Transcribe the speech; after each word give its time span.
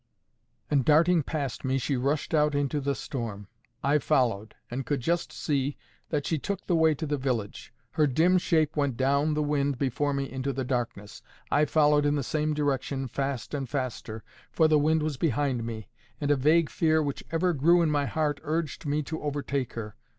And, 0.71 0.83
darting 0.83 1.21
past 1.21 1.63
me, 1.63 1.77
she 1.77 1.95
rushed 1.95 2.33
out 2.33 2.55
into 2.55 2.81
the 2.81 2.95
storm. 2.95 3.45
I 3.83 3.99
followed, 3.99 4.55
and 4.71 4.83
could 4.83 4.99
just 4.99 5.31
see 5.31 5.77
that 6.09 6.25
she 6.25 6.39
took 6.39 6.65
the 6.65 6.75
way 6.75 6.95
to 6.95 7.05
the 7.05 7.19
village. 7.19 7.71
Her 7.91 8.07
dim 8.07 8.39
shape 8.39 8.75
went 8.75 8.97
down 8.97 9.35
the 9.35 9.43
wind 9.43 9.77
before 9.77 10.11
me 10.11 10.27
into 10.27 10.53
the 10.53 10.63
darkness. 10.63 11.21
I 11.51 11.65
followed 11.65 12.07
in 12.07 12.15
the 12.15 12.23
same 12.23 12.55
direction, 12.55 13.07
fast 13.09 13.53
and 13.53 13.69
faster, 13.69 14.23
for 14.51 14.67
the 14.67 14.79
wind 14.79 15.03
was 15.03 15.17
behind 15.17 15.63
me, 15.63 15.87
and 16.19 16.31
a 16.31 16.35
vague 16.35 16.71
fear 16.71 17.03
which 17.03 17.23
ever 17.29 17.53
grew 17.53 17.83
in 17.83 17.91
my 17.91 18.07
heart 18.07 18.39
urged 18.41 18.87
me 18.87 19.03
to 19.03 19.21
overtake 19.21 19.73
her. 19.73 19.95